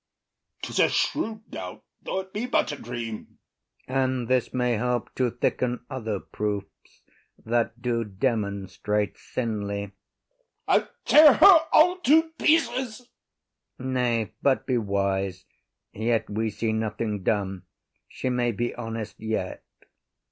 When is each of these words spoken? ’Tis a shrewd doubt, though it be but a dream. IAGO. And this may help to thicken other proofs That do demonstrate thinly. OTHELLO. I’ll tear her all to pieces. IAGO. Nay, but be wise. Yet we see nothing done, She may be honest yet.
’Tis 0.63 0.79
a 0.79 0.89
shrewd 0.89 1.51
doubt, 1.51 1.83
though 2.01 2.21
it 2.21 2.33
be 2.33 2.47
but 2.47 2.71
a 2.71 2.75
dream. 2.75 3.37
IAGO. 3.87 3.93
And 3.95 4.27
this 4.27 4.51
may 4.51 4.71
help 4.73 5.13
to 5.13 5.29
thicken 5.29 5.85
other 5.91 6.19
proofs 6.19 7.03
That 7.45 7.83
do 7.83 8.03
demonstrate 8.03 9.15
thinly. 9.15 9.91
OTHELLO. 10.67 10.81
I’ll 10.81 10.91
tear 11.05 11.33
her 11.35 11.59
all 11.71 11.97
to 11.97 12.23
pieces. 12.39 13.09
IAGO. 13.79 13.89
Nay, 13.91 14.31
but 14.41 14.65
be 14.65 14.79
wise. 14.79 15.45
Yet 15.93 16.31
we 16.31 16.49
see 16.49 16.73
nothing 16.73 17.21
done, 17.21 17.65
She 18.07 18.31
may 18.31 18.51
be 18.51 18.73
honest 18.73 19.19
yet. 19.19 19.61